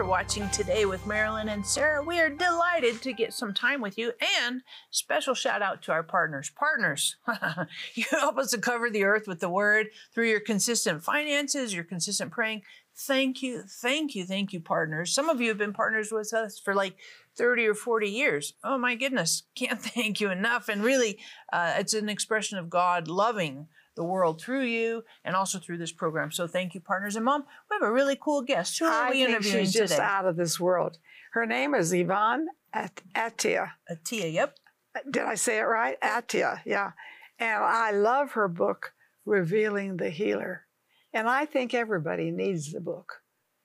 [0.00, 2.02] for watching today with Marilyn and Sarah.
[2.02, 4.12] We are delighted to get some time with you
[4.46, 6.50] and special shout out to our partners.
[6.56, 7.16] Partners,
[7.94, 11.84] you help us to cover the earth with the word through your consistent finances, your
[11.84, 12.62] consistent praying.
[12.96, 15.12] Thank you, thank you, thank you, partners.
[15.12, 16.96] Some of you have been partners with us for like
[17.36, 18.54] 30 or 40 years.
[18.64, 20.70] Oh my goodness, can't thank you enough.
[20.70, 21.18] And really,
[21.52, 25.92] uh, it's an expression of God loving the world through you and also through this
[25.92, 26.30] program.
[26.30, 27.16] So thank you, partners.
[27.16, 28.78] And mom, we have a really cool guest.
[28.78, 30.98] Who are I we think interviewing she's just out of this world.
[31.32, 33.72] Her name is Yvon At- Attia.
[33.90, 34.56] Attia, yep.
[35.10, 36.00] Did I say it right?
[36.00, 36.92] Attia, yeah.
[37.38, 38.92] And I love her book,
[39.24, 40.66] Revealing the Healer.
[41.12, 43.22] And I think everybody needs the book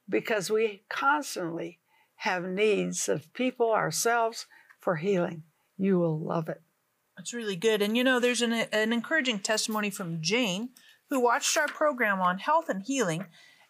[0.08, 1.80] because we constantly
[2.18, 4.48] have needs of people, ourselves,
[4.80, 5.44] for healing.
[5.78, 6.62] You will love it.
[7.18, 7.82] That's really good.
[7.82, 10.70] And you know, there's an, an encouraging testimony from Jane,
[11.10, 13.26] who watched our program on health and healing.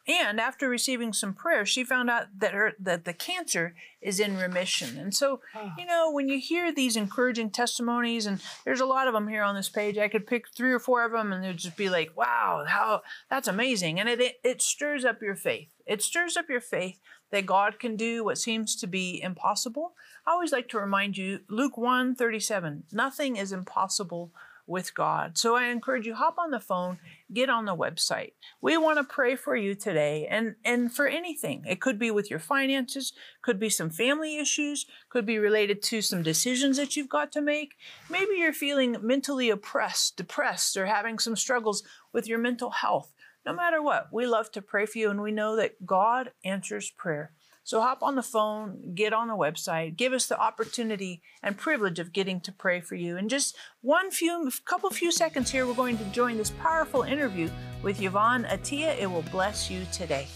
[0.08, 4.38] And after receiving some prayer, she found out that her that the cancer is in
[4.38, 5.00] remission.
[5.00, 5.72] And so, Oh.
[5.78, 9.42] you know, when you hear these encouraging testimonies, and there's a lot of them here
[9.42, 11.90] on this page, I could pick three or four of them, and they'd just be
[11.90, 15.70] like, "Wow, how that's amazing!" And it it, it stirs up your faith.
[15.88, 17.00] It stirs up your faith
[17.32, 19.96] that God can do what seems to be impossible.
[20.28, 24.32] I always like to remind you, Luke 1 37, nothing is impossible
[24.68, 25.38] with God.
[25.38, 26.98] So I encourage you, hop on the phone,
[27.32, 28.32] get on the website.
[28.62, 31.64] We want to pray for you today and, and for anything.
[31.68, 36.02] It could be with your finances, could be some family issues, could be related to
[36.02, 37.76] some decisions that you've got to make.
[38.10, 43.12] Maybe you're feeling mentally oppressed, depressed, or having some struggles with your mental health.
[43.46, 46.90] No matter what, we love to pray for you and we know that God answers
[46.90, 47.32] prayer.
[47.66, 51.98] So hop on the phone, get on the website, give us the opportunity and privilege
[51.98, 53.18] of getting to pray for you.
[53.18, 57.50] In just one few, couple few seconds here, we're going to join this powerful interview
[57.82, 58.96] with Yvon Attia.
[59.00, 60.28] It will bless you today.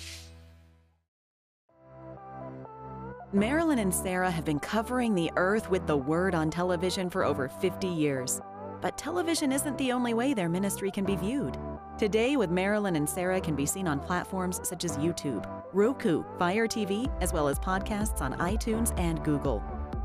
[3.31, 7.47] Marilyn and Sarah have been covering the earth with the word on television for over
[7.47, 8.41] 50 years.
[8.81, 11.59] But television isn't the only way their ministry can be viewed.
[11.99, 16.65] Today with Marilyn and Sarah can be seen on platforms such as YouTube, Roku, Fire
[16.65, 19.61] TV, as well as podcasts on iTunes and Google.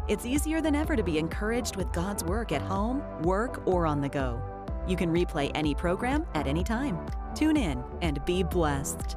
[0.09, 4.01] It's easier than ever to be encouraged with God's work at home, work, or on
[4.01, 4.43] the go.
[4.89, 6.99] You can replay any program at any time.
[7.33, 9.17] Tune in and be blessed.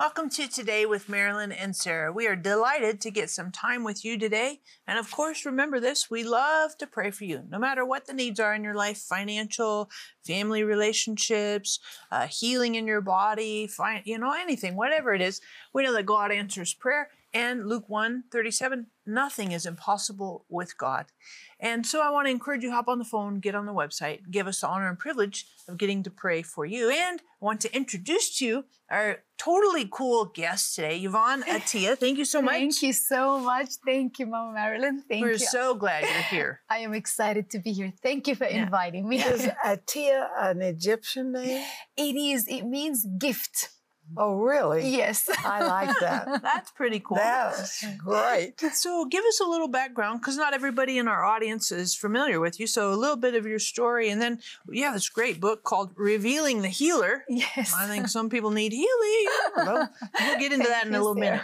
[0.00, 2.10] Welcome to Today with Marilyn and Sarah.
[2.10, 4.62] We are delighted to get some time with you today.
[4.86, 8.14] And of course, remember this we love to pray for you, no matter what the
[8.14, 9.90] needs are in your life financial,
[10.26, 15.42] family relationships, uh, healing in your body, fi- you know, anything, whatever it is.
[15.74, 17.10] We know that God answers prayer.
[17.32, 21.06] And Luke 1 37, nothing is impossible with God.
[21.60, 24.30] And so I want to encourage you hop on the phone, get on the website,
[24.30, 26.90] give us the honor and privilege of getting to pray for you.
[26.90, 31.96] And I want to introduce to you our totally cool guest today, Yvon Attia.
[31.96, 32.54] Thank you so much.
[32.54, 33.68] Thank you so much.
[33.86, 35.02] Thank you, Mama Marilyn.
[35.08, 35.26] Thank you.
[35.26, 35.38] We're you.
[35.38, 36.60] so glad you're here.
[36.68, 37.92] I am excited to be here.
[38.02, 38.64] Thank you for Yeah.
[38.64, 39.22] inviting me.
[39.22, 41.64] Is Attia an Egyptian name?
[41.96, 42.48] it is.
[42.48, 43.68] It means gift.
[44.16, 44.88] Oh, really?
[44.88, 45.28] Yes.
[45.44, 46.42] I like that.
[46.42, 47.16] That's pretty cool.
[47.16, 48.60] That's great.
[48.72, 52.58] So, give us a little background because not everybody in our audience is familiar with
[52.58, 52.66] you.
[52.66, 54.40] So, a little bit of your story, and then
[54.70, 57.24] yeah, this great book called Revealing the Healer.
[57.28, 57.74] yes.
[57.76, 59.26] I think some people need healing.
[59.56, 59.88] I.
[60.20, 61.42] We'll get into that in a little minute.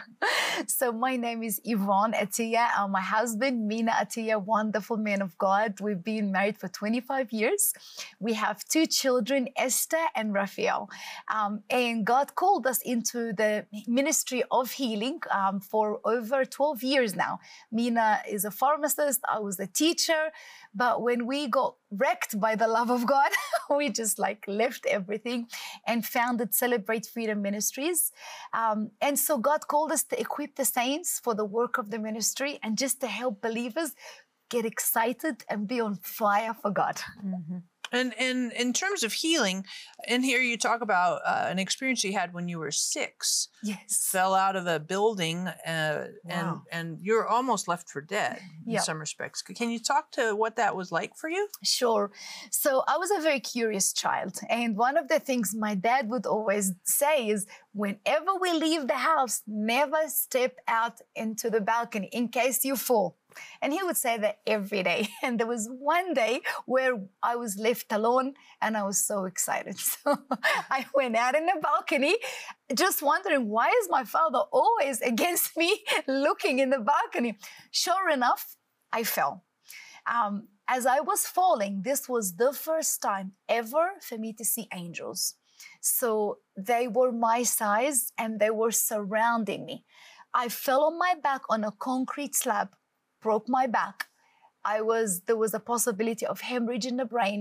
[0.66, 2.68] So my name is Yvon Attia.
[2.78, 5.80] Uh, my husband, Mina Attia, wonderful man of God.
[5.80, 7.72] We've been married for 25 years.
[8.20, 10.88] We have two children, Esther and Raphael.
[11.32, 17.16] Um, and God called us into the ministry of healing um, for over 12 years
[17.16, 17.40] now.
[17.72, 19.20] Mina is a pharmacist.
[19.28, 20.30] I was a teacher.
[20.72, 23.30] But when we got wrecked by the love of God,
[23.76, 25.48] we just like left everything
[25.86, 28.12] and founded Celebrate Freedom Ministries.
[28.52, 31.98] Um, and so God called us to equip the saints for the work of the
[31.98, 33.94] ministry and just to help believers
[34.48, 37.00] get excited and be on fire for God.
[37.92, 39.64] And and in terms of healing,
[40.08, 43.48] in here you talk about uh, an experience you had when you were six.
[43.62, 44.08] Yes.
[44.10, 46.62] Fell out of a building, uh, and Wow.
[46.72, 48.80] and you're almost left for dead in Yeah.
[48.80, 49.42] some respects.
[49.42, 51.48] Can you talk to what that was like for you?
[51.62, 52.10] Sure.
[52.50, 54.38] So I was a very curious child.
[54.48, 58.94] And one of the things my dad would always say is whenever we leave the
[59.12, 63.16] house, never step out into the balcony in case you fall.
[63.62, 65.08] And he would say that every day.
[65.22, 69.76] And there was one day where I was left alone and I was so excited.
[70.04, 70.18] So
[70.70, 72.16] I went out in the balcony
[72.74, 77.38] just wondering why is my father always against me looking in the balcony?
[77.70, 78.56] Sure enough,
[78.92, 79.44] I fell.
[80.06, 84.68] Um, as I was falling, this was the first time ever for me to see
[84.72, 85.34] angels.
[85.80, 89.84] So they were my size and they were surrounding me.
[90.34, 92.70] I fell on my back on a concrete slab,
[93.26, 94.06] broke my back.
[94.64, 97.40] I was there was a possibility of hemorrhage in the brain.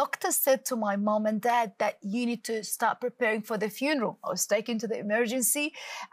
[0.00, 3.70] Doctor said to my mom and dad that you need to start preparing for the
[3.78, 4.14] funeral.
[4.24, 5.66] I was taken to the emergency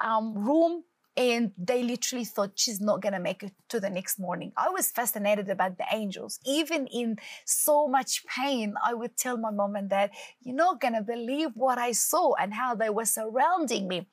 [0.07, 0.73] um, room
[1.15, 4.51] and they literally thought she's not going to make it to the next morning.
[4.65, 6.39] I was fascinated about the angels.
[6.45, 10.09] Even in so much pain, I would tell my mom and dad,
[10.41, 14.07] You're not going to believe what I saw and how they were surrounding me.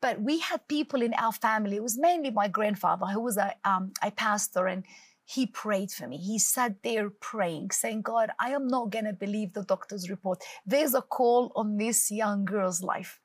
[0.00, 3.54] But we had people in our family, it was mainly my grandfather, who was a,
[3.64, 4.84] um, a pastor, and
[5.34, 6.16] he prayed for me.
[6.16, 10.42] He sat there praying, saying, God, I am not going to believe the doctor's report.
[10.66, 13.20] There's a call on this young girl's life.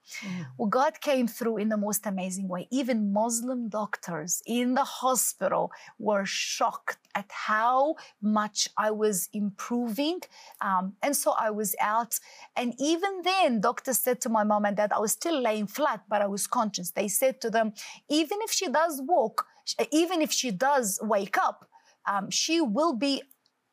[0.57, 2.67] Well, God came through in the most amazing way.
[2.69, 10.19] Even Muslim doctors in the hospital were shocked at how much I was improving.
[10.61, 12.19] Um, and so I was out.
[12.55, 16.03] And even then, doctors said to my mom and dad, I was still laying flat,
[16.07, 16.91] but I was conscious.
[16.91, 17.73] They said to them,
[18.09, 19.47] even if she does walk,
[19.91, 21.67] even if she does wake up,
[22.07, 23.23] um, she will be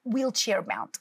[0.05, 0.99] wheelchair bound.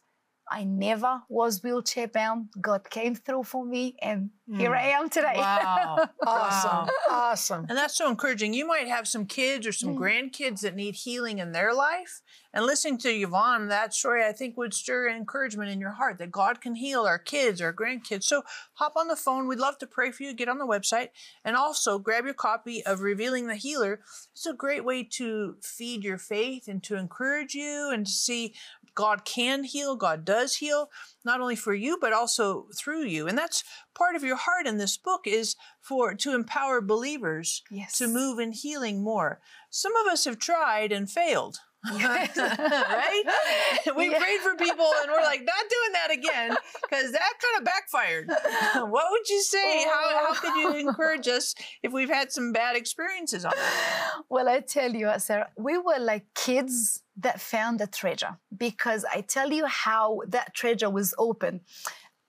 [0.51, 2.49] I never was wheelchair bound.
[2.59, 5.33] God came through for me, and here I am today.
[5.37, 6.09] Wow.
[6.27, 6.89] Awesome.
[7.09, 7.65] Awesome.
[7.69, 8.53] And that's so encouraging.
[8.53, 9.99] You might have some kids or some Mm.
[9.99, 12.21] grandkids that need healing in their life.
[12.53, 16.31] And listening to Yvon, that story I think would stir encouragement in your heart that
[16.31, 18.23] God can heal our kids, our grandkids.
[18.25, 18.43] So
[18.73, 19.47] hop on the phone.
[19.47, 20.33] We'd love to pray for you.
[20.33, 21.09] Get on the website
[21.45, 24.01] and also grab your copy of Revealing the Healer.
[24.33, 28.53] It's a great way to feed your faith and to encourage you and to see
[28.95, 30.89] God can heal, God does heal,
[31.23, 33.27] not only for you, but also through you.
[33.27, 33.63] And that's
[33.95, 37.97] part of your heart in this book is for to empower believers Yes.
[37.97, 39.39] to move in healing more.
[39.69, 41.59] Some of us have tried and failed.
[41.91, 42.29] right?
[43.95, 44.19] We Yeah.
[44.19, 48.27] prayed for people and we're like, not doing that again because that kind of backfired.
[48.91, 49.83] what would you say?
[49.85, 50.37] How, how oh.
[50.39, 54.23] could you encourage us if we've had some bad experiences on it?
[54.29, 59.21] Well, I tell you, Sarah, we were like kids that found a treasure because I
[59.21, 61.61] tell you how that treasure was open.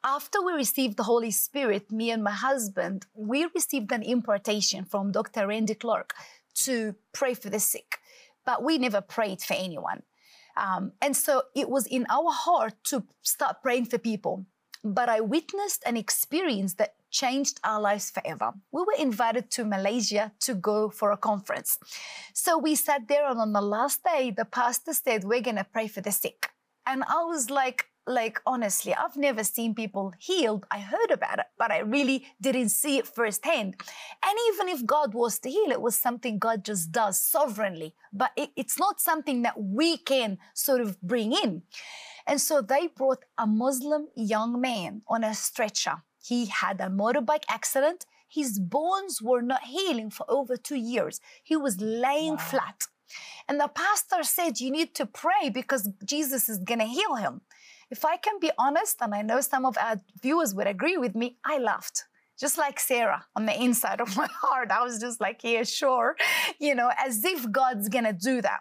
[0.05, 5.13] After we received the Holy Spirit, me and my husband, we received an impartation from
[5.13, 5.47] Dr.
[5.47, 6.15] Randy Clark
[6.55, 7.99] to pray for the sick,
[8.45, 10.03] but we never prayed for anyone.
[10.57, 14.45] Um, and so it was in our heart to start praying for people.
[14.85, 18.53] But I witnessed an experience that changed our lives forever.
[18.73, 21.79] We were invited to Malaysia to go for a conference.
[22.35, 25.65] So we sat there, and on the last day, the pastor said, We're going to
[25.73, 26.51] pray for the sick.
[26.85, 30.67] And I was like, like honestly, I've never seen people healed.
[30.71, 33.77] I heard about it, but I really didn't see it firsthand.
[34.25, 37.95] And even if God was to heal, it was something God just does sovereignly.
[38.13, 41.63] But it- it's not something that we can sort of bring in.
[42.27, 46.03] And so they brought a Muslim young man on a stretcher.
[46.23, 48.07] He had a motorbike accident.
[48.29, 51.21] His bones were not healing for over two years.
[51.43, 52.87] He was laying flat.
[53.49, 57.43] And the pastor said, You need to pray because Jesus is going to heal him.
[57.91, 61.15] If I can be honest, and I know some of our viewers would agree with
[61.15, 62.05] me, I laughed.
[62.41, 64.71] Just like Sarah on the inside of my heart.
[64.71, 66.17] I was just like, yeah, sure.
[66.59, 68.61] You know, as if God's gonna do that.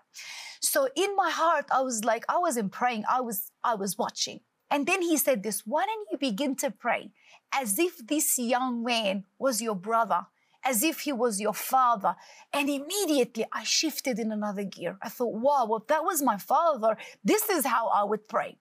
[0.59, 4.41] So in my heart, I was like, I wasn't praying, I was I was watching.
[4.69, 7.11] And then he said this, why don't you begin to pray
[7.53, 10.27] as if this young man was your brother,
[10.63, 12.15] as if he was your father?
[12.53, 14.97] And immediately I shifted in another gear.
[15.01, 18.57] I thought, wow, well, if that was my father, this is how I would pray.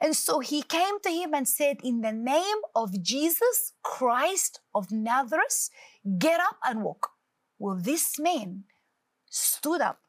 [0.00, 4.92] And so he came to him and said, In the name of Jesus Christ of
[4.92, 5.70] Nazareth,
[6.18, 7.10] get up and walk.
[7.58, 8.64] Well, this man
[9.28, 10.00] stood up.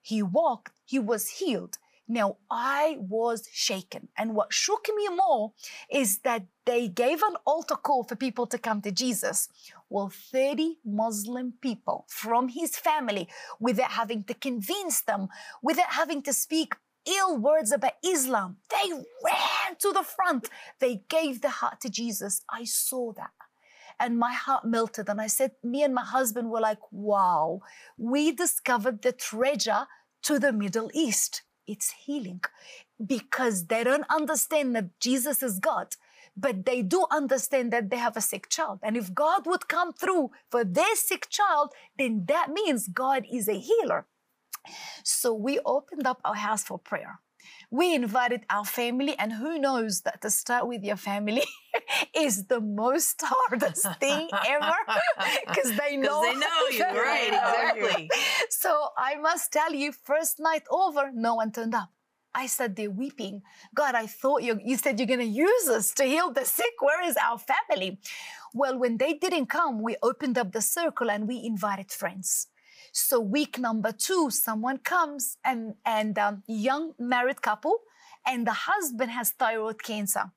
[0.00, 0.72] He walked.
[0.84, 1.78] He was healed.
[2.12, 4.08] Now I was shaken.
[4.18, 5.54] And what shook me more
[5.90, 9.48] is that they gave an altar call for people to come to Jesus.
[9.88, 13.28] Well, 30 Muslim people from his family,
[13.58, 15.28] without having to convince them,
[15.62, 16.74] without having to speak
[17.06, 20.50] ill words about Islam, they ran to the front.
[20.80, 22.42] They gave their heart to Jesus.
[22.50, 23.30] I saw that.
[23.98, 25.08] And my heart melted.
[25.08, 27.62] And I said, me and my husband were like, wow,
[27.96, 29.86] we discovered the treasure
[30.24, 31.42] to the Middle East.
[31.72, 32.42] It's healing
[33.14, 35.88] because they don't understand that Jesus is God
[36.36, 38.78] but they do understand that they have a sick child.
[38.82, 43.48] And if God would come through for their sick child, then that means God is
[43.48, 44.06] a healer.
[45.04, 47.20] So we opened up our house for prayer.
[47.72, 51.44] We invited our family, and who knows that to start with your family
[52.14, 54.76] is the most hardest thing ever
[55.46, 57.28] because they know they know you, right?
[57.28, 58.10] Exactly.
[58.50, 61.88] so I must tell you, first night over, no one turned up.
[62.34, 63.40] I said they're weeping.
[63.74, 66.74] God, I thought you, you said you're going to use us to heal the sick.
[66.80, 67.98] Where is our family?
[68.52, 72.48] Well, when they didn't come, we opened up the circle and we invited friends.
[72.92, 77.78] So week number two, someone comes and and um, young married couple,
[78.26, 80.30] and the husband has thyroid cancer.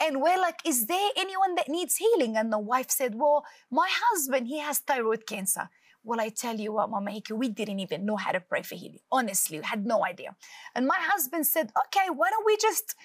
[0.00, 2.36] And we're like, is there anyone that needs healing?
[2.36, 5.68] And the wife said, well, my husband, he has thyroid cancer.
[6.02, 8.74] Well, I tell you what, Mama Hickey, we didn't even know how to pray for
[8.74, 8.98] healing.
[9.12, 10.34] Honestly, we had no idea.
[10.74, 12.96] And my husband said, okay, why don't we just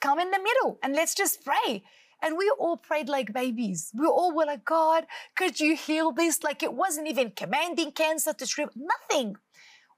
[0.00, 1.84] come in the middle and let's just pray.
[2.22, 3.90] And we all prayed like babies.
[3.94, 6.42] We all were like, God, could you heal this?
[6.42, 9.36] Like it wasn't even commanding cancer to shrivel, nothing.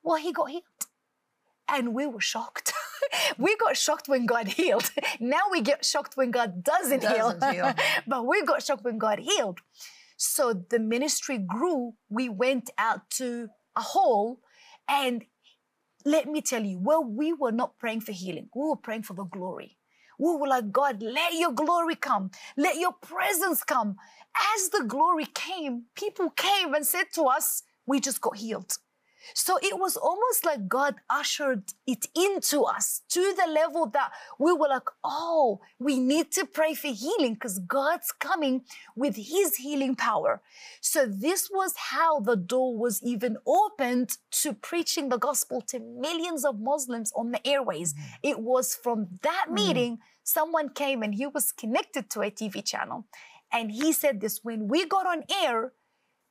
[0.03, 0.63] Well, he got healed.
[1.69, 2.73] And we were shocked.
[3.39, 4.91] we got shocked when God healed.
[5.21, 7.53] now we get shocked when God doesn't, Doesn't heal.
[7.53, 7.75] heal.
[8.07, 9.61] but we got shocked when God healed.
[10.17, 11.95] So the ministry grew.
[12.09, 14.41] We went out to a hall,
[14.89, 15.25] and
[16.05, 19.15] let me tell you, well, we were not praying for healing, we were praying for
[19.15, 19.77] the glory.
[20.19, 23.97] We were like, God, let your glory come, let your presence come.
[24.57, 28.79] As the glory came, people came and said to us, We just got healed.
[29.33, 34.53] So it was almost like God ushered it into us to the level that we
[34.53, 38.63] were like, oh, we need to pray for healing because God's coming
[38.95, 40.43] with his healing power.
[40.81, 46.45] So this was how the door was even opened to preaching the gospel to millions
[46.45, 47.95] of Muslims on the airways.
[47.95, 48.15] Mm-hmm.
[48.23, 49.55] It was from that mm-hmm.
[49.55, 53.07] meeting, someone came and he was connected to a TV channel.
[53.53, 55.73] And he said this when we got on air,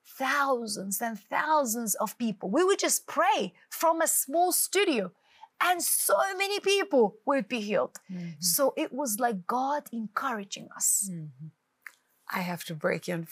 [0.06, 2.50] thousands and thousands of people.
[2.50, 5.12] We would just pray from a small studio,
[5.62, 8.00] and so many people would be healed.
[8.12, 8.32] Mm-hmm.
[8.40, 11.10] So it was like God encouraging us.
[11.12, 11.48] Mm-hmm.
[12.32, 13.28] I have to break in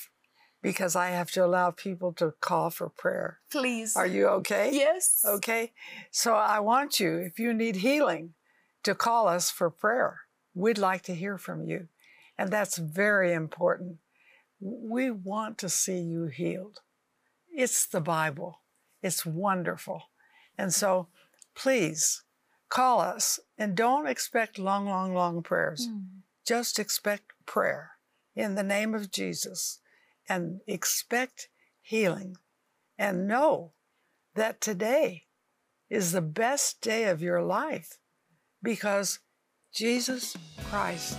[0.62, 3.40] because I have to allow people to call for prayer.
[3.50, 3.96] Please.
[3.96, 4.70] Are you okay?
[4.72, 5.24] Yes.
[5.26, 5.72] Okay.
[6.12, 8.34] So I want you, if you need healing,
[8.84, 10.22] to call us for prayer.
[10.54, 11.88] We'd like to hear from you.
[12.38, 13.98] And that's very important.
[14.62, 16.80] We want to see you healed.
[17.50, 18.62] It's the Bible,
[19.02, 20.04] it's wonderful.
[20.58, 21.08] And so
[21.56, 22.24] please
[22.70, 25.88] call us and don't expect long, long, long prayers.
[25.88, 26.00] Hmm.
[26.46, 27.92] Just expect prayer
[28.36, 29.80] in the name of Jesus
[30.30, 31.50] and expect
[31.82, 32.38] healing.
[32.98, 33.72] And know
[34.36, 35.24] that today
[35.90, 37.98] is the best day of your life
[38.64, 39.20] because
[39.74, 40.38] Jesus
[40.70, 41.18] Christ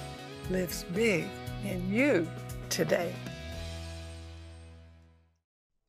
[0.51, 1.27] lives big
[1.65, 2.29] in you
[2.71, 3.13] today.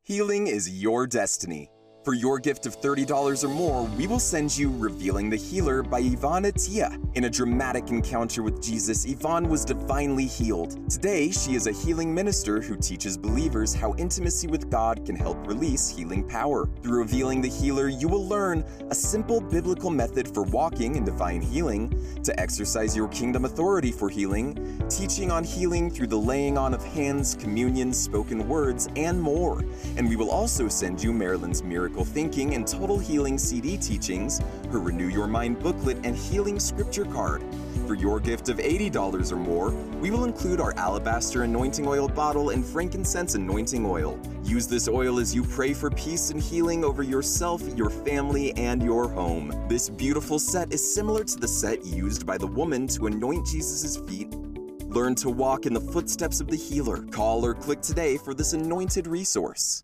[0.06, 1.73] Healing is your destiny.
[2.04, 6.02] For your gift of $30 or more, we will send you Revealing the Healer by
[6.02, 7.00] Yvon Attia.
[7.16, 10.90] In a dramatic encounter with Jesus, Yvon was divinely healed.
[10.90, 15.48] Today, she is a healing minister who teaches believers how intimacy with God can help
[15.48, 16.68] release healing power.
[16.82, 21.42] Through Revealing the Healer, you will learn a simple biblical method for walking in divine
[21.42, 21.90] healing,
[22.26, 26.84] to exercise your kingdom authority for healing, teaching on healing through the laying on of
[26.84, 29.64] hands, communion, spoken words, and more.
[29.96, 34.80] And we will also send you Marilyn's Miracle Thinking and Total Healing CD teachings, her
[34.80, 37.44] Renew Your Mind booklet, and Healing Scripture card.
[37.86, 39.70] For your gift of $80 or more,
[40.02, 44.20] we will include our alabaster anointing oil bottle and frankincense anointing oil.
[44.44, 48.82] Use this oil as you pray for peace and healing over yourself, your family, and
[48.82, 49.54] your home.
[49.68, 53.98] This beautiful set is similar to the set used by the woman to anoint Jesus'
[53.98, 54.34] feet
[54.94, 57.02] Learn to walk in the footsteps of the healer.
[57.08, 59.84] Call or click today for this anointed resource.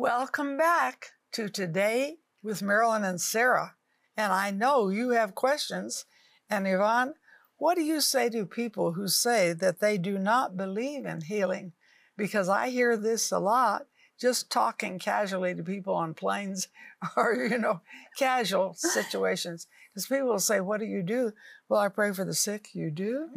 [0.00, 3.74] Welcome back to Today with Marilyn and Sarah.
[4.16, 6.06] And I know you have questions.
[6.48, 7.12] And Yvon,
[7.58, 11.74] what do you say to people who say that they do not believe in healing?
[12.16, 13.88] Because I hear this a lot
[14.18, 16.68] just talking casually to people on planes
[17.14, 17.82] or, you know,
[18.18, 19.66] casual situations.
[19.92, 21.32] Because people will say, What do you do?
[21.68, 22.70] Well, I pray for the sick.
[22.72, 23.28] You do?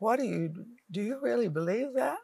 [0.00, 1.00] What do you do?
[1.00, 2.18] You really believe that?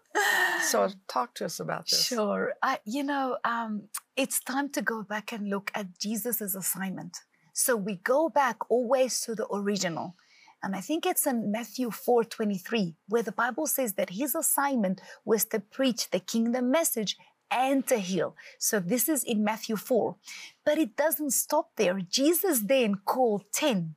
[0.63, 2.07] So, talk to us about this.
[2.07, 2.55] Sure.
[2.63, 7.19] I, you know, um, it's time to go back and look at Jesus' assignment.
[7.53, 10.15] So we go back always to the original.
[10.63, 15.01] And I think it's in Matthew 4 23, where the Bible says that his assignment
[15.25, 17.17] was to preach the kingdom message
[17.51, 18.37] and to heal.
[18.59, 20.17] So this is in Matthew 4.
[20.65, 22.01] But it doesn't stop there.
[22.01, 23.97] Jesus then called 10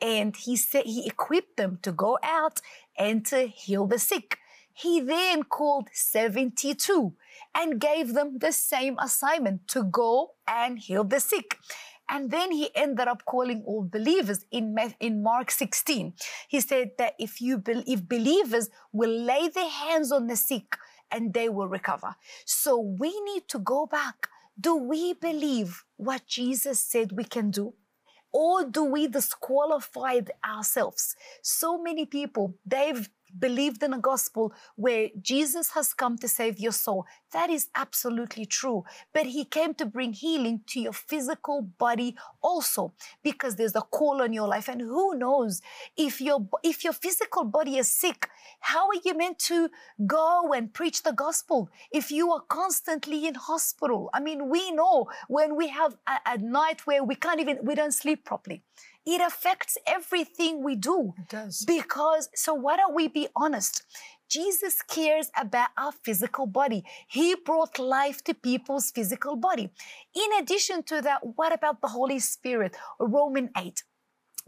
[0.00, 2.60] and he said he equipped them to go out
[2.96, 4.38] and to heal the sick.
[4.80, 7.12] He then called 72
[7.54, 11.58] and gave them the same assignment to go and heal the sick.
[12.08, 16.14] And then he ended up calling all believers in, in Mark 16.
[16.48, 20.76] He said that if you be, if believers will lay their hands on the sick,
[21.10, 22.14] and they will recover.
[22.44, 24.28] So we need to go back.
[24.60, 27.74] Do we believe what Jesus said we can do?
[28.32, 31.16] Or do we disqualify ourselves?
[31.42, 33.08] So many people, they've
[33.38, 37.06] believed in a gospel where Jesus has come to save your soul.
[37.32, 38.84] That is absolutely true.
[39.12, 42.92] But he came to bring healing to your physical body also
[43.22, 44.68] because there's a call on your life.
[44.68, 45.60] And who knows
[45.96, 48.28] if your, if your physical body is sick,
[48.60, 49.70] how are you meant to
[50.06, 54.10] go and preach the gospel if you are constantly in hospital?
[54.12, 57.74] I mean, we know when we have a, a night where we can't even, we
[57.74, 58.62] don't sleep properly
[59.08, 61.14] it affects everything we do.
[61.16, 61.64] It does.
[61.64, 63.82] Because, so why don't we be honest?
[64.28, 66.84] Jesus cares about our physical body.
[67.08, 69.70] He brought life to people's physical body.
[70.14, 72.76] In addition to that, what about the Holy Spirit?
[73.00, 73.82] Roman 8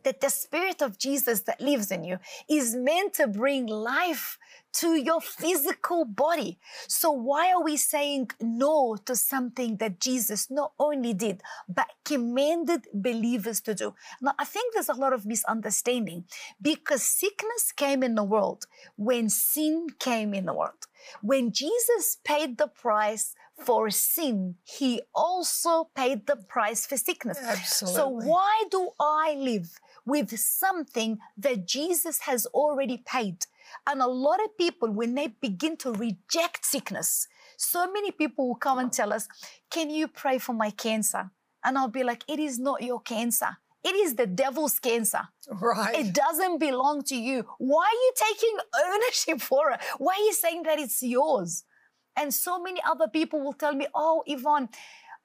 [0.05, 4.39] that the Spirit of Jesus that lives in you is meant to bring life
[4.73, 6.59] to your physical body.
[6.87, 12.87] So why are we saying no to something that Jesus not only did, but commanded
[12.95, 13.95] believers to do?
[14.21, 16.25] Now, I think there's a lot of misunderstanding
[16.63, 20.87] because sickness came in the world when sin came in the world.
[21.23, 23.35] When Jesus paid the price
[23.65, 27.39] for sin, he also paid the price for sickness.
[27.43, 27.97] Absolutely.
[27.97, 29.81] So why do I live
[30.11, 33.47] with something that Jesus has already paid?
[33.87, 38.57] And a lot of people, when they begin to reject sickness, so many people will
[38.57, 39.29] come and tell us,
[39.71, 41.31] Can you pray for my cancer?
[41.65, 43.59] And I'll be like, It is not your cancer.
[43.83, 45.23] It is the devil's cancer.
[45.49, 45.99] Right.
[46.01, 47.47] It doesn't belong to you.
[47.59, 49.81] Why are you taking ownership for it?
[49.99, 51.65] Why are you saying that it's yours?
[52.17, 54.69] And so many other people will tell me, Oh, Yvon,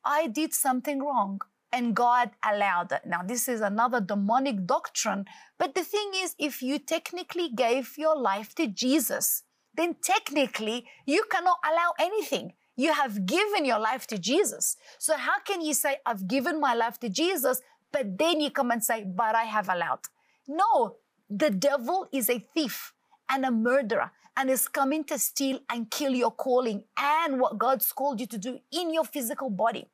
[0.06, 1.42] I did something wrong
[1.76, 3.02] and God allowed it.
[3.06, 5.26] Now, this is another demonic doctrine.
[5.60, 9.44] But the thing is, if you technically gave your life to Jesus,
[9.76, 12.54] then technically you cannot allow anything.
[12.78, 14.78] You have given your life to Jesus.
[15.00, 17.62] So, how can you say, I've given my life to Jesus,
[17.92, 20.00] but then you come and say, but I have allowed?
[20.48, 20.96] No,
[21.30, 22.94] the devil is a thief
[23.30, 27.92] and a murderer and is coming to steal and kill your calling and what God's
[27.92, 29.88] called you to do in your physical body.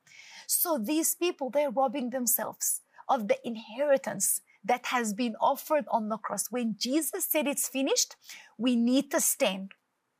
[0.52, 6.18] So these people, they're robbing themselves of the inheritance that has been offered on the
[6.18, 6.50] cross.
[6.50, 8.16] When Jesus said it's finished,
[8.58, 9.72] we need to stand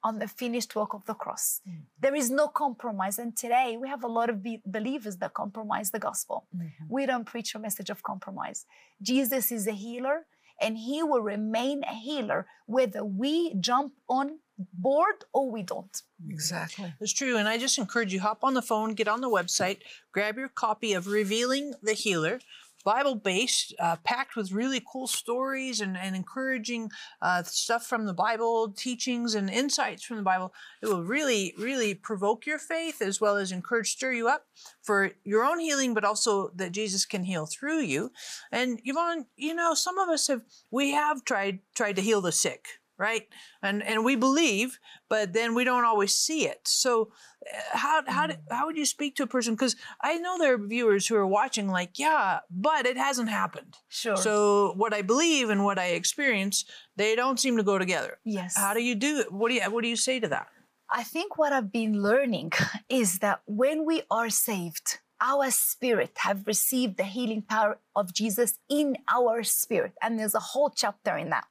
[0.04, 1.60] on the finished work of the cross.
[1.68, 1.82] Mm-hmm.
[2.00, 3.18] There is no compromise.
[3.18, 6.46] And today we have a lot of be- believers that compromise the gospel.
[6.56, 6.84] Mm-hmm.
[6.88, 8.66] We don't preach a message of compromise.
[9.00, 10.26] Jesus is a healer
[10.62, 14.38] and he will remain a healer whether we jump on
[14.72, 16.02] board or we don't.
[16.28, 16.94] Exactly.
[17.00, 17.36] It's true.
[17.36, 19.78] And I just encourage you hop on the phone, get on the website,
[20.12, 22.40] grab your copy of Revealing the Healer.
[22.84, 26.90] Bible based, uh, packed with really cool stories and, and encouraging
[27.20, 30.52] uh, stuff from the Bible, teachings and insights from the Bible.
[30.82, 34.46] It will really, really provoke your faith as well as encourage, stir you up
[34.82, 38.10] for your own healing, but also that Jesus can heal through you.
[38.50, 42.32] And Yvon, you know, some of us have, we have tried, tried to heal the
[42.32, 42.66] sick,
[43.02, 43.26] right?
[43.62, 44.78] And and we believe,
[45.10, 46.60] but then we don't always see it.
[46.64, 47.10] So
[47.52, 49.54] uh, how how do, how would you speak to a person?
[49.54, 53.74] Because I know there are viewers who are watching, like, yeah, but it hasn't happened.
[53.88, 54.16] Sure.
[54.16, 56.64] So what I believe and what I experience,
[56.96, 58.18] they don't seem to go together.
[58.24, 58.56] yes.
[58.56, 59.32] How do you do it?
[59.32, 60.46] What do you what do you say to that?
[60.88, 62.52] I think what I've been learning
[62.88, 68.58] is that when we are saved, our spirit have received the healing power of Jesus
[68.68, 69.92] in our spirit.
[70.02, 71.46] And there's a whole chapter in that.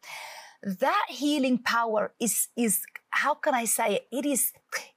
[0.63, 4.07] That healing power is, is how can I say it?
[4.11, 4.53] It is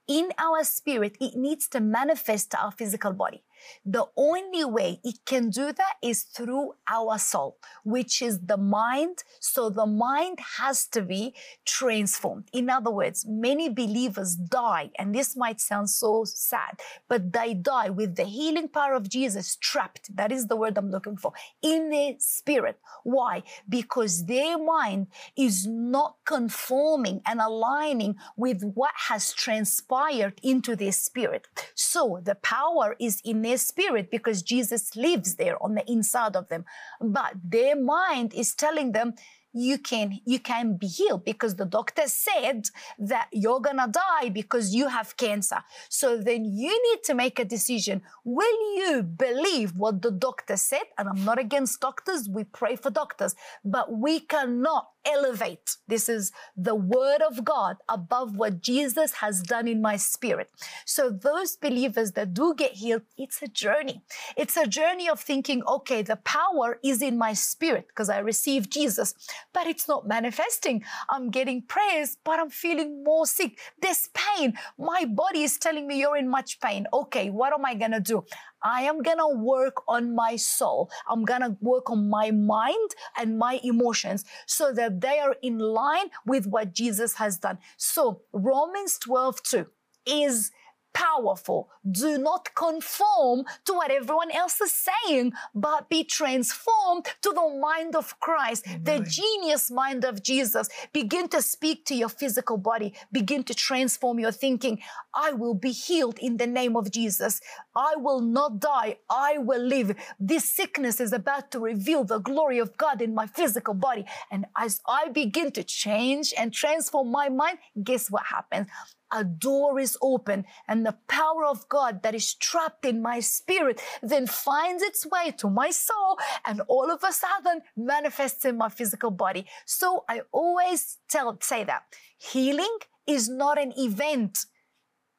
[0.07, 1.17] in our spirit.
[1.19, 3.43] It needs to manifest to our physical body.
[3.83, 9.23] The only way it can do that is through our soul, which is the mind.
[9.39, 11.33] So the mind has to be
[11.65, 12.49] transformed.
[12.53, 17.89] In other words, many believers die, and this might sound so sad, but they die
[17.89, 20.15] with the healing power of Jesus trapped.
[20.15, 22.79] That is the word I'm looking for in their spirit.
[23.03, 23.41] Why?
[23.67, 28.04] Because their mind is not conforming and aligning
[28.37, 31.47] with what has transpired into their spirit.
[31.73, 36.49] So the power is in their spirit because Jesus lives there on the inside of
[36.49, 36.65] them.
[37.01, 39.15] But their mind is telling them,
[39.55, 42.67] you can you can be healed because the doctor said
[42.99, 45.63] that you're gonna die because you have cancer.
[45.87, 48.01] So then you need to make a decision.
[48.25, 50.87] Will you believe what the doctor said?
[50.97, 52.27] And i'm not against doctors.
[52.27, 53.33] We pray for doctors.
[53.63, 59.67] But we cannot elevate this is the word of god above what jesus has done
[59.67, 60.49] in my spirit
[60.85, 64.01] so those believers that do get healed it's a journey
[64.35, 68.71] it's a journey of thinking okay the power is in my spirit because i received
[68.71, 69.13] jesus
[69.53, 70.83] but it's not manifesting.
[71.09, 73.57] I'm getting prayers, but I'm feeling more sick.
[73.81, 74.53] There's pain.
[74.77, 76.85] My body is telling me you're in much pain.
[76.93, 78.25] Okay, what am I going to do?
[78.63, 80.89] I am going to work on my soul.
[81.07, 85.59] I'm going to work on my mind and my emotions so that they are in
[85.59, 87.59] line with what Jesus has done.
[87.77, 89.67] So Romans 12, 2
[90.07, 90.51] is
[90.95, 91.69] powerful.
[91.91, 97.95] Do not conform to what everyone else is saying, but be transformed to the mind
[97.95, 100.69] of Christ, the genius mind of Jesus.
[100.93, 102.93] Begin to speak to your physical body.
[103.11, 104.79] Begin to transform your thinking.
[105.13, 107.41] I will be healed in the name of Jesus.
[107.75, 108.97] I will not die.
[109.09, 109.95] I will live.
[110.19, 114.05] This sickness is about to reveal the glory of God in my physical body.
[114.31, 118.67] And as I begin to change and transform my mind, guess what happens?
[119.15, 123.81] A door is open and the power of God that is trapped in my spirit
[124.03, 128.69] then finds its way to my soul and all of a sudden manifests in my
[128.69, 129.47] physical body.
[129.65, 131.83] So I always tell, say that
[132.17, 134.45] healing is not an event.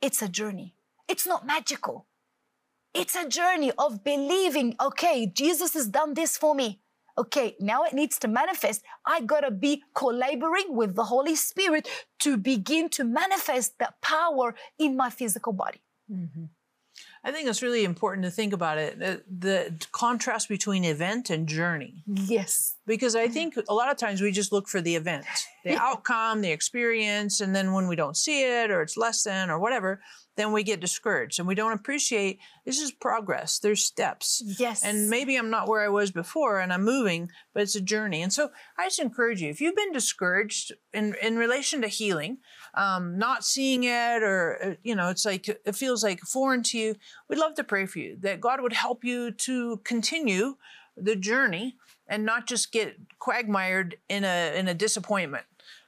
[0.02, 0.74] It's a journey.
[1.08, 2.06] It's not magical.
[2.92, 6.80] It's a journey of believing, okay, Jesus has done this for me
[7.18, 8.82] okay, now it needs to manifest.
[9.04, 11.88] I gotta be collaborating with the Holy Spirit
[12.20, 15.80] to begin to manifest that power in my physical body.
[16.10, 16.44] Mm-hmm.
[17.24, 21.48] I think it's really important to think about it the, the, contrast between event and
[21.48, 22.04] journey.
[22.06, 22.76] Yes.
[22.86, 25.26] Because I think a lot of times we just look for the event,
[25.64, 25.78] the yeah.
[25.82, 29.58] outcome, the experience, and then when we don't see it or it's less than or
[29.58, 30.00] whatever,
[30.36, 33.58] then we get discouraged and we don't appreciate this is progress.
[33.58, 34.42] There's steps.
[34.58, 34.84] Yes.
[34.84, 38.22] And maybe I'm not where I was before and I'm moving, but it's a journey.
[38.22, 42.38] And so I just encourage you if you've been discouraged in, in relation to healing,
[42.74, 46.78] um, not seeing it, or, uh, you know, it's like it feels like foreign to
[46.78, 46.94] you,
[47.28, 50.56] we'd love to pray for you that God would help you to continue
[50.96, 51.76] the journey
[52.08, 55.44] and not just get quagmired in a in a disappointment.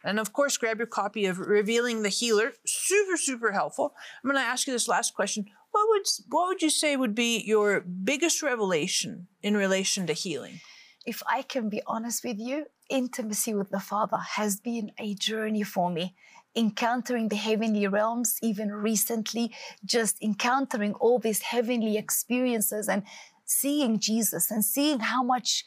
[0.08, 2.52] And of course, grab your copy of Revealing the Healer.
[2.64, 3.94] Super, super helpful.
[4.24, 5.44] I'm going to ask you this last question.
[5.70, 10.60] What would what would you say would be your biggest revelation in relation to healing?
[11.04, 15.62] If I can be honest with you, intimacy with the Father has been a journey
[15.62, 16.16] for me.
[16.56, 19.52] Encountering the heavenly realms, even recently,
[19.84, 23.02] just encountering all these heavenly experiences and
[23.44, 25.66] seeing Jesus and seeing how much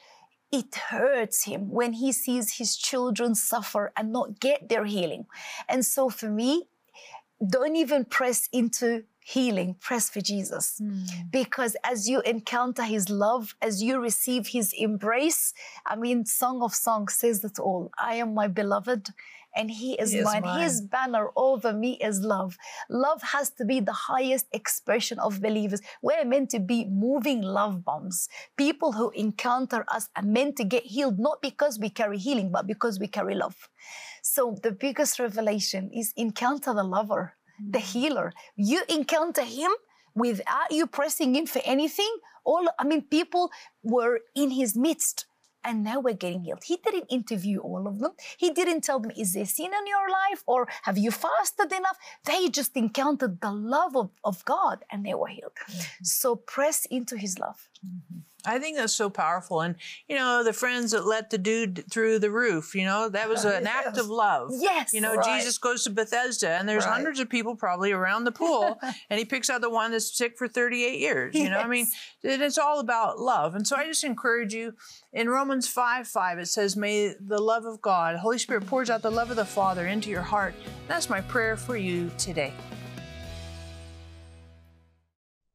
[0.51, 5.25] it hurts him when he sees his children suffer and not get their healing.
[5.69, 6.67] And so for me,
[7.47, 10.81] don't even press into healing, press for Jesus.
[10.81, 11.31] Mm.
[11.31, 15.53] Because as you encounter his love, as you receive his embrace,
[15.85, 17.91] I mean, Song of Songs says it all.
[17.97, 19.09] I am my beloved
[19.55, 20.43] and he is, he mine.
[20.43, 20.61] mine.
[20.61, 22.57] His banner over me is love.
[22.89, 25.81] Love has to be the highest expression of believers.
[26.01, 28.29] We're meant to be moving love bombs.
[28.57, 32.67] People who encounter us are meant to get healed, not because we carry healing, but
[32.67, 33.69] because we carry love.
[34.21, 37.93] So the biggest revelation is encounter the lover, the mm.
[37.93, 38.33] healer.
[38.55, 39.71] You encounter him
[40.13, 42.13] without you pressing in for anything.
[42.43, 43.51] All I mean, people
[43.83, 45.25] were in his midst
[45.63, 46.63] and now we're getting healed.
[46.63, 48.11] He didn't interview all of them.
[48.37, 50.43] He didn't tell them, Is there sin in your life?
[50.47, 51.97] or Have you fasted enough?
[52.25, 55.53] They just encountered the love of, of God and they were healed.
[55.69, 56.03] Mm-hmm.
[56.03, 57.69] So press into His love.
[57.85, 58.19] Mm-hmm.
[58.45, 59.61] I think that's so powerful.
[59.61, 59.75] And,
[60.07, 63.45] you know, the friends that let the dude through the roof, you know, that was
[63.45, 63.85] an yes.
[63.87, 64.51] act of love.
[64.53, 64.93] Yes.
[64.93, 65.39] You know, right.
[65.39, 66.93] Jesus goes to Bethesda and there's right.
[66.93, 70.37] hundreds of people probably around the pool and he picks out the one that's sick
[70.37, 71.35] for 38 years.
[71.35, 71.51] You yes.
[71.51, 71.87] know, I mean,
[72.23, 73.55] it's all about love.
[73.55, 74.73] And so I just encourage you
[75.13, 79.01] in Romans 5 5, it says, May the love of God, Holy Spirit pours out
[79.01, 80.55] the love of the Father into your heart.
[80.87, 82.53] That's my prayer for you today.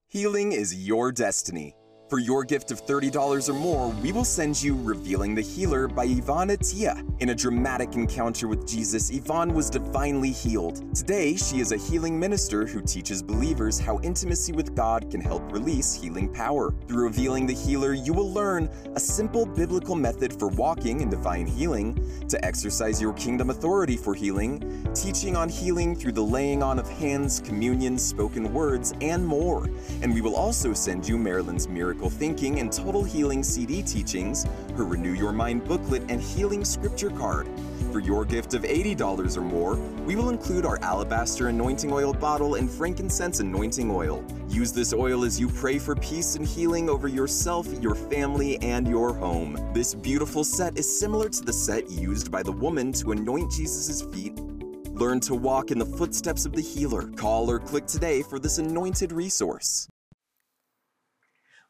[0.08, 1.75] Healing is your destiny.
[2.08, 6.06] For your gift of $30 or more, we will send you Revealing the Healer by
[6.06, 7.04] Yvon Attia.
[7.20, 10.94] In a dramatic encounter with Jesus, Yvon was divinely healed.
[10.94, 15.50] Today, she is a healing minister who teaches believers how intimacy with God can help
[15.50, 16.72] release healing power.
[16.86, 21.48] Through Revealing the Healer, you will learn a simple biblical method for walking in divine
[21.48, 26.78] healing, to exercise your kingdom authority for healing, teaching on healing through the laying on
[26.78, 29.68] of hands, communion, spoken words, and more.
[30.02, 34.44] And we will also send you Marilyn's miracle Miracle Thinking and Total Healing CD teachings,
[34.76, 37.48] her Renew Your Mind booklet, and Healing Scripture card.
[37.90, 42.56] For your gift of $80 or more, we will include our alabaster anointing oil bottle
[42.56, 44.22] and frankincense anointing oil.
[44.46, 48.86] Use this oil as you pray for peace and healing over yourself, your family, and
[48.86, 49.58] your home.
[49.72, 54.02] This beautiful set is similar to the set used by the woman to anoint Jesus'
[54.02, 54.38] feet
[54.92, 57.08] Learn to walk in the footsteps of the healer.
[57.16, 59.88] Call or click today for this anointed resource.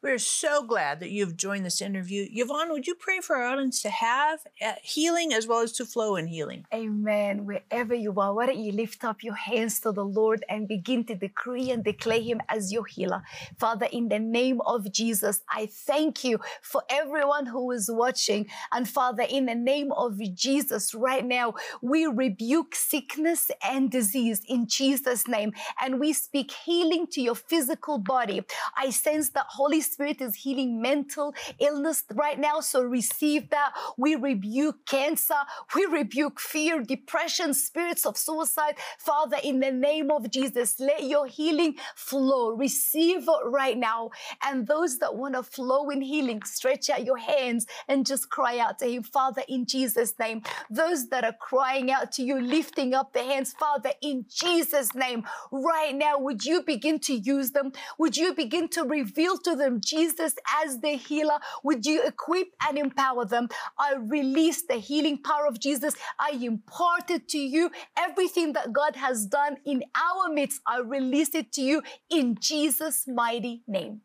[0.07, 2.29] We're so glad that you've joined this interview.
[2.33, 5.85] Yvon, would you pray for our audience to have uh, healing as well as to
[5.85, 6.63] flow in healing?
[6.73, 7.45] Amen.
[7.45, 11.03] Wherever you are, why don't you lift up your hands to the Lord and begin
[11.07, 13.21] to decree and declare Him as your healer?
[13.59, 18.47] Father, in the name of Jesus, I thank you for everyone who is watching.
[18.71, 24.67] And Father, in the name of Jesus, right now, we rebuke sickness and disease in
[24.67, 25.51] Jesus' name.
[25.81, 28.43] And we speak healing to your physical body.
[28.77, 32.59] I sense that Holy Spirit is healing mental illness right now.
[32.59, 33.73] So receive that.
[33.97, 35.35] We rebuke cancer.
[35.75, 38.75] We rebuke fear, depression, spirits of suicide.
[38.97, 42.49] Father, in the name of Jesus, let your healing flow.
[42.51, 44.11] Receive it right now.
[44.43, 48.59] And those that want to flow in healing, stretch out your hands and just cry
[48.59, 50.43] out to Him, Father, in Jesus' name.
[50.69, 55.25] Those that are crying out to you, lifting up their hands, Father, in Jesus' name,
[55.51, 57.71] right now, would you begin to use them?
[57.97, 62.77] Would you begin to reveal to them Jesus as the healer, would you equip and
[62.77, 63.49] empower them?
[63.77, 65.95] I release the healing power of Jesus.
[66.19, 67.71] I impart it to you.
[67.97, 73.05] Everything that God has done in our midst, I release it to you in Jesus'
[73.07, 74.01] mighty name.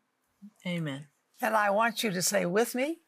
[0.65, 1.07] Amen.
[1.41, 2.99] And I want you to say with me,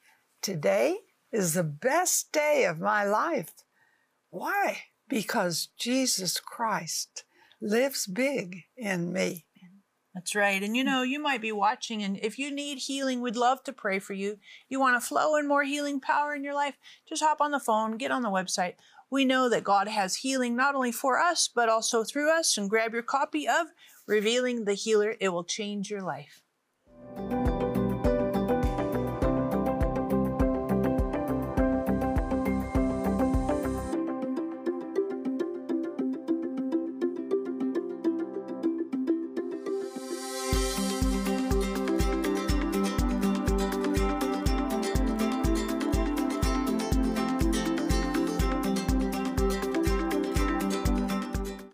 [0.41, 0.97] today
[1.31, 3.51] is the best day of my life.
[4.29, 4.79] Why?
[5.07, 7.23] Because Jesus Christ
[7.61, 9.44] lives big in me.
[10.15, 10.63] That's right.
[10.63, 10.87] And you mm.
[10.87, 14.13] know, you might be watching, and if you need healing, we'd love to pray for
[14.13, 14.39] you.
[14.69, 16.75] You want to flow in more healing power in your life?
[17.07, 18.75] Just hop on the phone, get on the website.
[19.11, 22.57] We know that God has healing not only for us, but also through us.
[22.57, 23.67] And grab your copy of
[24.07, 25.15] Revealing the Healer.
[25.19, 26.41] It will change your life.